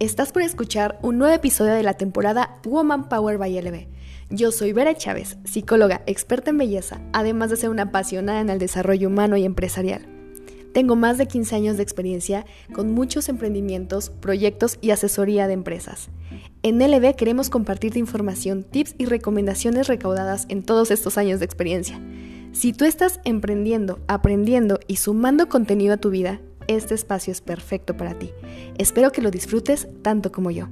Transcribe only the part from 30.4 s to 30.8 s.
yo.